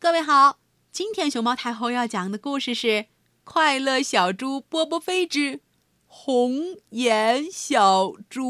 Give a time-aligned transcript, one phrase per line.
[0.00, 0.58] 各位好，
[0.90, 2.86] 今天熊猫太后要讲的故事是
[3.44, 5.60] 《快乐小猪波波飞之
[6.06, 8.40] 红眼小猪》，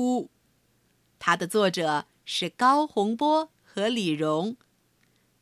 [1.19, 4.57] 它的作者是高洪波和李荣。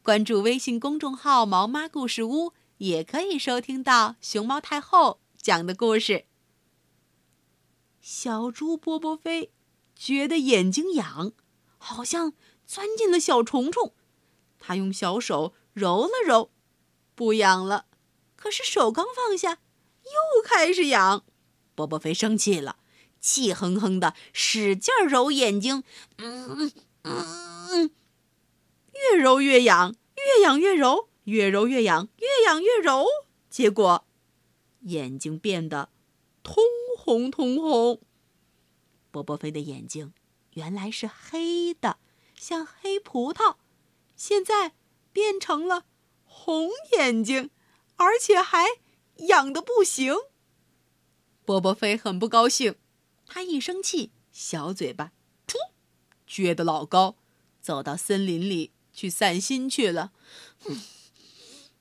[0.03, 6.25] 关注微信公众号“毛妈故事屋”，也可以收听到熊猫太后讲的故事。
[8.01, 9.53] 小猪波波飞
[9.95, 11.33] 觉得眼睛痒，
[11.77, 12.33] 好像
[12.65, 13.93] 钻进了小虫虫。
[14.59, 16.51] 他用小手揉了揉，
[17.15, 17.87] 不痒了。
[18.35, 19.59] 可是手刚放下，
[20.03, 21.25] 又开始痒。
[21.75, 22.79] 波波飞生气了，
[23.21, 25.85] 气哼哼的使劲揉眼睛，
[26.17, 26.73] 嗯
[27.03, 27.91] 嗯，
[28.93, 33.07] 越揉越痒，越痒越揉，越揉越痒，越痒越揉。
[33.49, 34.05] 结果，
[34.81, 35.91] 眼睛变得
[36.43, 36.57] 通
[36.99, 38.01] 红通红。
[39.11, 40.13] 波波飞的眼睛
[40.55, 41.99] 原来是黑的，
[42.35, 43.57] 像黑葡萄，
[44.17, 44.75] 现在
[45.19, 45.85] 变成了
[46.23, 47.51] 红眼睛，
[47.97, 48.69] 而且还
[49.27, 50.15] 痒的不行。
[51.45, 52.77] 波波飞很不高兴，
[53.27, 55.11] 他一生气，小嘴巴
[55.45, 55.57] 噗
[56.29, 57.17] 撅得老高，
[57.61, 60.13] 走到森林里去散心去了。
[60.67, 60.81] 嗯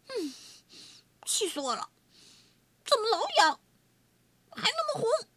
[0.07, 0.33] 嗯，
[1.23, 1.91] 气死我了！
[2.83, 3.59] 怎么老痒，
[4.49, 5.27] 还那么红？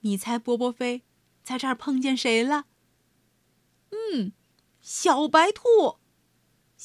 [0.00, 1.02] 你猜波波飞
[1.44, 2.64] 在这儿碰见谁了？
[3.90, 4.32] 嗯，
[4.80, 5.98] 小白兔。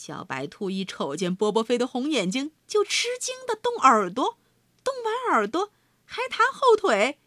[0.04, 4.40] 小白兔一瞅见波波飞的红眼睛，就吃惊的动耳朵，
[4.84, 5.72] 动完耳朵
[6.06, 7.20] 还弹后腿，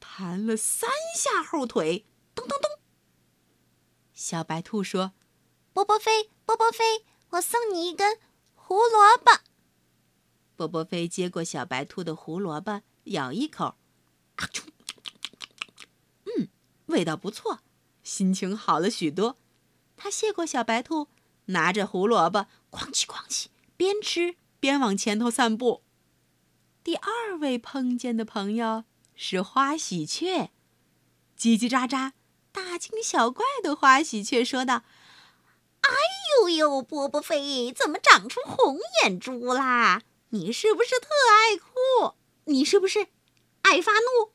[0.00, 2.70] 弹了三下后腿，咚咚咚。
[4.14, 5.12] 小白兔说
[5.74, 8.18] ：“波波飞，波波飞，我送你一根
[8.54, 9.40] 胡萝卜。”
[10.56, 13.76] 波波飞接过小白兔的胡萝卜，咬一口，
[14.36, 14.62] 啊啾！
[16.86, 17.60] 味道不错，
[18.02, 19.36] 心情好了许多。
[19.98, 21.08] 他谢过小白兔，
[21.46, 25.82] 拿着胡萝卜哐叽哐叽，边吃边往前头散步。
[26.84, 30.50] 第二位碰见的朋友是花喜鹊，
[31.38, 32.12] 叽叽喳喳、
[32.50, 34.84] 大惊小怪的花喜鹊说道
[35.82, 35.90] ：“哎
[36.40, 40.02] 呦呦，波波飞怎么长出红眼珠啦？
[40.30, 42.16] 你是不是特爱哭？
[42.44, 43.08] 你是不是
[43.62, 44.32] 爱发怒？”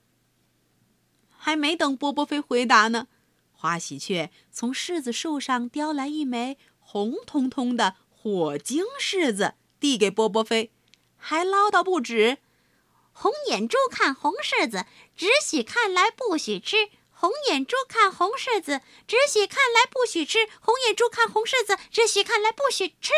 [1.37, 3.07] 还没等波波飞回答呢，
[3.51, 6.57] 花喜鹊从柿子树上叼来一枚
[6.89, 10.71] 红彤彤的火晶柿子，递给波波飞，
[11.17, 12.37] 还唠叨不止
[13.11, 23.11] ：“红眼珠看红柿子，只许看来不许吃；红眼珠看红柿子，只许看来不许吃；红眼珠看红柿子，只许看来不许吃。”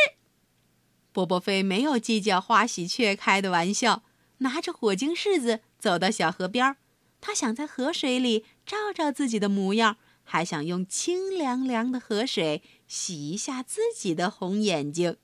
[1.14, 4.02] 波波飞没有计较花喜鹊开的玩笑，
[4.40, 6.78] 拿着火晶柿子走到小河边儿。
[7.22, 9.98] 他想在河水里照照自己的模样，
[10.32, 15.18] 还想用清凉凉的河水洗一下自己的红眼睛。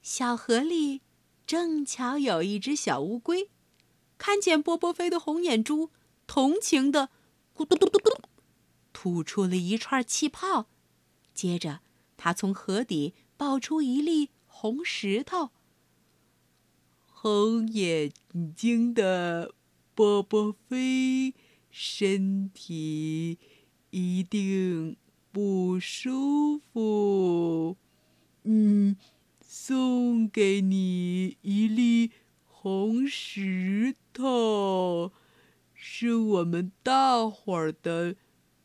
[0.00, 1.02] 小河里
[1.46, 3.50] 正巧有一只小乌龟，
[4.16, 5.90] 看见波波飞的红眼珠，
[6.26, 7.10] 同情的
[7.54, 8.22] 咕嘟嘟嘟嘟
[8.94, 10.68] 吐出了一串气泡。
[11.34, 11.80] 接着，
[12.16, 15.50] 它从河底抱出一粒红石头。
[17.06, 18.10] 红眼
[18.56, 19.52] 睛的。
[19.96, 21.32] 波波飞
[21.78, 23.38] 身体
[23.90, 24.96] 一定
[25.30, 27.76] 不舒服，
[28.44, 28.96] 嗯，
[29.42, 32.12] 送给你一粒
[32.46, 35.12] 红石头，
[35.74, 38.16] 是我们大伙儿的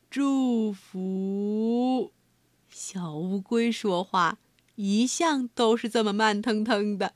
[0.08, 2.14] 祝福。
[2.70, 4.38] 小乌龟说话
[4.76, 7.12] 一向都是这么慢腾腾的。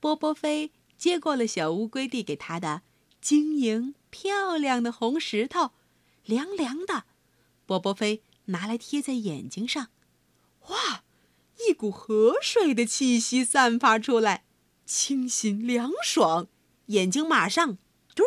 [0.00, 2.82] 波波飞接过了小乌龟递给他的。
[3.24, 5.70] 晶莹漂亮的红石头，
[6.26, 7.04] 凉凉的。
[7.64, 9.88] 波波飞拿来贴在眼睛上，
[10.68, 11.02] 哇，
[11.66, 14.44] 一股河水的气息散发出来，
[14.84, 16.48] 清新凉爽，
[16.88, 17.78] 眼睛马上
[18.14, 18.26] 咚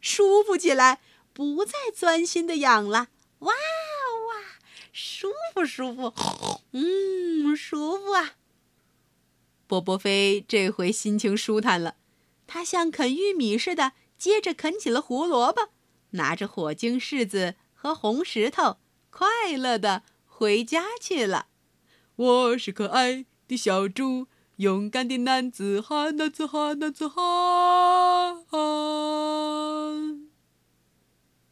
[0.00, 1.02] 舒服起来，
[1.34, 3.08] 不再钻心的痒了。
[3.40, 4.34] 哇哇，
[4.94, 6.14] 舒服舒服，
[6.72, 8.36] 嗯，舒服啊！
[9.66, 11.96] 波波飞这回心情舒坦了。
[12.52, 15.68] 他像啃玉米似的，接着啃起了胡萝卜，
[16.10, 21.46] 拿着火晶柿子和红石头，快乐的回家去了。
[22.16, 24.26] 我是可爱的小猪，
[24.56, 28.44] 勇敢的男子汉，男子汉，男子汉。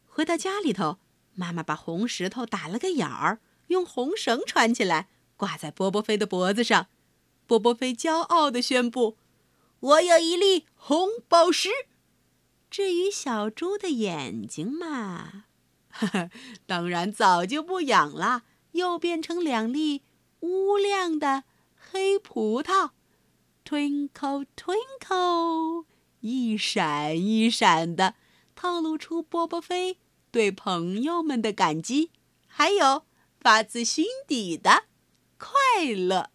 [0.05, 0.97] 回到家里头，
[1.33, 5.07] 妈妈把红石头打了个眼儿，用红绳穿起来，
[5.37, 6.87] 挂在波波飞的脖子上。
[7.47, 9.15] 波波飞骄傲的宣布。
[9.79, 11.69] 我有一粒红宝石。
[12.69, 15.45] 至于小猪的眼睛嘛，
[16.67, 18.43] 当然早就不痒了，
[18.73, 20.03] 又变成两粒
[20.41, 21.45] 乌亮的
[21.75, 22.91] 黑葡萄
[23.65, 25.85] ，twinkle twinkle，
[26.19, 28.15] 一闪一闪的，
[28.55, 29.97] 透露出波波飞
[30.29, 32.11] 对朋友们的感激，
[32.45, 33.05] 还有
[33.39, 34.83] 发自心底的
[35.39, 36.29] 快乐。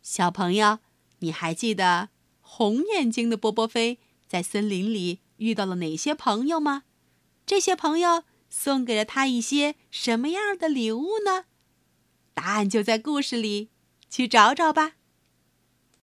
[0.00, 0.78] 小朋友，
[1.18, 2.08] 你还记得
[2.56, 3.98] 红眼睛的波波飞
[4.28, 6.84] 在森林里遇到了哪些朋友吗？
[7.44, 11.46] 这些朋友送给了他一些什么样的礼物呢？
[12.32, 13.70] 答案就在故事里，
[14.08, 14.92] 去找找吧。